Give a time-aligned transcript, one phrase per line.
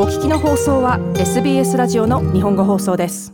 [0.00, 3.32] お聞きの放送は SBS ラジオの日本語放送です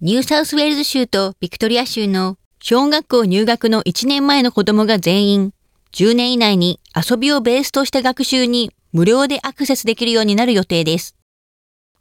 [0.00, 5.54] ニューサウスウェールズ州とビクトリア州の小学校入学の1年前の子供が全員
[5.92, 11.14] 10年以内に遊びをベースとした学習に無料でアクセスできるようになる予定です。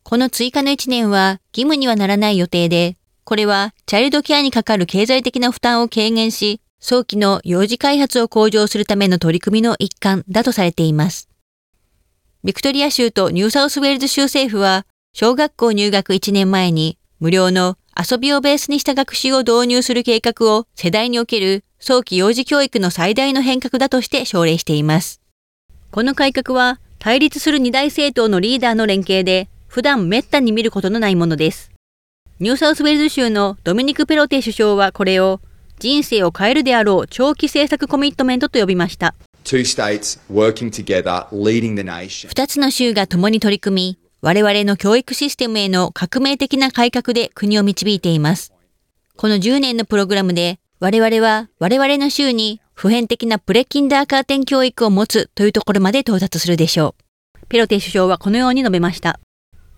[0.02, 11.29] この追加の1年は義務にはならない予定で、これはチャイルドケアにかかる経済的な負担を軽減し、早期の幼児開発を向上するための取り組みの一環だとされています。
[12.42, 25.20] ビクトリア州とニューサウスウェールズ州政府は、小学校入学1年前に無料の遊びをベースにした学習を導入する計画を世代における早期幼児教育の最大の変革だとして奨励しています。
[25.92, 31.72] この改革は対立する二大政党のリーダーの連携で普段滅多に見ることのないものです。
[32.40, 35.42] ニューサウスウェールズ州のドミニク・ペロテ首相はこれを
[35.80, 39.14] 人生を変えるであろう長期政策コミットメントと呼びました。
[42.28, 48.54] 二つの州が共に取り組み、我々の教育システムへの革命的な改革で国を導いています。
[49.16, 56.96] この10年のプログラムで、我々は我々の州に普遍的なプレキンダーカーテン教育を持つというところまで到達するでしょ
[57.44, 57.46] う。
[57.48, 59.20] ペロテ首相はこのように述べました。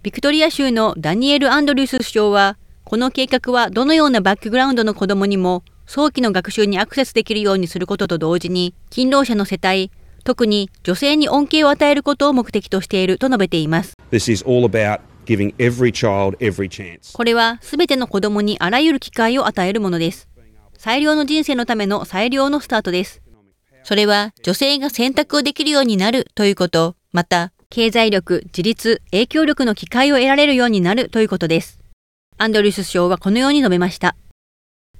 [0.03, 9.91] ビクトリア州のダニエル・アンドリュース首相は、この計画はどのようなバックグラウンドの子供にも早期の学習にアクセスできるようにすることと同時に、勤労者の世帯、
[10.23, 13.97] 特に女性に恩恵を与えることを目的としていると述べています。
[17.11, 20.29] これはすべての子供にあらゆる機会を与えるものです。
[20.77, 23.21] 最良の人生のための最良のスタートです。
[23.83, 31.79] それは女性が選択をできるようになるということ、また経済力、自立、影響力の機会を得られるようになるということです。
[32.37, 34.15] アンドリュース首相はこのように述べました。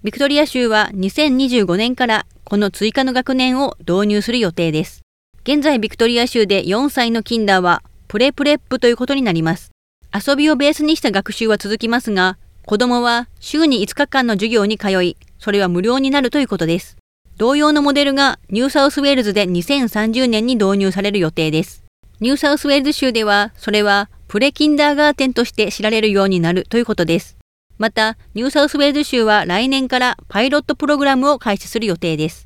[0.04, 5.02] ビクトリア州は2025年からこの追加の学年を導入する予定です。
[5.44, 9.70] 現在ビクトリア州で4歳の kinder は pre-prep ということになります。
[10.12, 16.98] 遊びをベースにした学習は続きますが、子供は週に5日間の授業に通い、それは無料になるということです。
[17.38, 21.84] 同様のモデルがニューサウスウェールズで2030年に導入される予定です。
[22.20, 27.38] ニューサウスウェールズ州では、それは pre-kindergarten として知られるようになるということです。
[27.78, 32.46] また、ニューサウスウェールズ州は来年からパイロットプログラムを開始する予定です。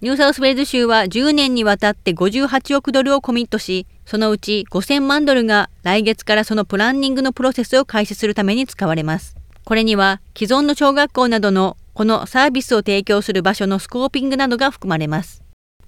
[0.00, 9.36] ニューサウスウェールズ州は10年にわたって58億ドルをコミットし、そのうち5000万ドルが来月からそのプランニングのプロセスを開始するために使われます。
[9.64, 15.42] これには既存の小学校などのこのサービスを提供する場所の scoping などが含まれます。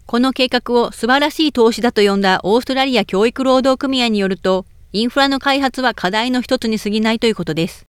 [0.06, 7.89] この計画を素晴らしい投資だと呼んだオーストラリア教育労働組合によると、インフラの開発は課題の一つに過ぎないということです。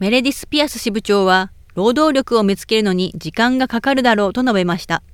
[0.00, 5.04] メレディス・ピアス支部長は、労働力を見つけるのに時間がかかるだろうと述べました。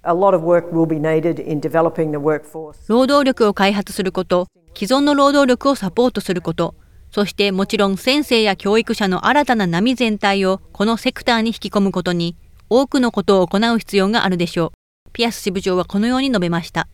[2.88, 6.74] 労働力を開発すること、既存の労働力をサポートすること、
[7.10, 12.36] そしてもちろん先生や教育者の新たな波全体をこのセクターに引き込むことに
[12.70, 14.72] 多くのことを行う必要があるでしょ
[15.06, 15.10] う。
[15.12, 16.88] ピアス支部長はこのように述べました。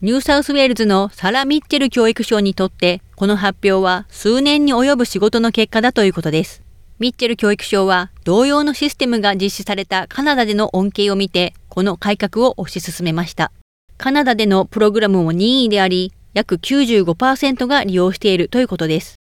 [0.00, 6.65] ニューサウスウェールズのサラ・ミッチェル教育相にとってこの発表は数年に及ぶ仕事の結果だということです。
[6.98, 13.52] ミッチェル教育相は同様のシステムが実施されたカナダでの恩恵を見て、この改革を推し進めました。
[13.98, 19.16] カナダでのプログラムも任意であり、約95%が利用しているということです。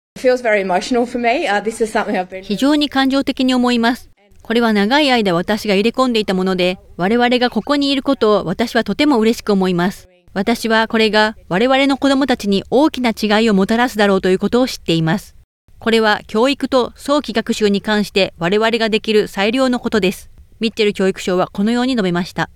[2.42, 4.10] 非常に感情的に思います。
[4.42, 10.10] これは長い間私が入れ込んでいたもので、我々がここにいることを私はとても嬉しく思います。
[10.34, 15.38] 私はこれが我々の子供たちに大きな違いをもたらすだろうということを知っています。
[15.82, 20.30] これは教育と早期学習に関して我々ができる最良のことです。
[20.60, 22.52] ミッチェル教育省はこのように述べました。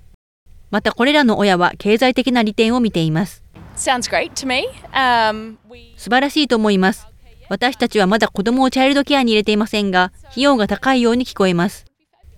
[0.69, 3.43] またこれらの親は経済的な利点を見ています。
[4.93, 5.55] Um,
[5.97, 7.07] 素晴らしいと思います。
[7.49, 11.85] 私たちはまだ子供をチャイルドケアに入れていませんが、費用が高いように聞こえます。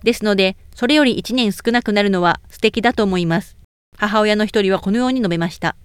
[0.04, 3.58] ですので、それより1年少なくなるのは素敵だと思います。
[3.98, 5.76] 母親の一人はこのように述べました。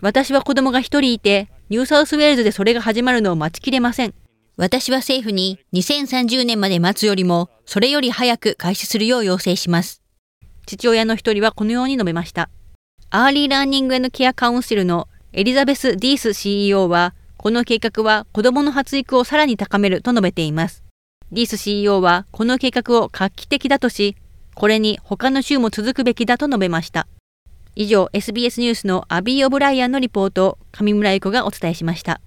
[0.00, 4.14] 私は子供が一人いて、ニューサウスウェールズでそれが始まるのを待ちきれません。
[4.56, 10.02] 私は政府に2030年まで待つよりも、それより早く開始するよう要請します。
[10.64, 12.50] 父親の一人はこのように述べました。
[13.10, 20.84] Early Learning Care Council のエリザベス・ディース CEO は、この計画は子供の発育をさらに高めると述べています。
[21.32, 24.14] ディース CEO はこの計画を画期的だとし、
[24.54, 27.08] これに他の州も続くべきだと述べました。
[27.76, 32.20] 以上、SBS ニュースのアビー・オブライアンのリポート上村由子がお伝えしました。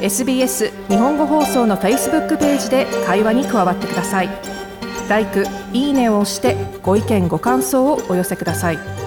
[0.00, 4.28] SBS 日本語放送の Facebook ページで会話に加わってください。
[5.08, 5.26] l i
[5.72, 9.03] いいねを押してご意見ご感想をお寄せください。